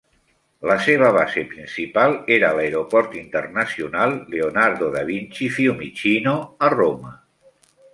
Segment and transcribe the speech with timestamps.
[0.69, 6.39] La seva base principal era l'aeroport internacional Leonardo da Vinci-Fiumicino,
[6.69, 7.19] a Roma.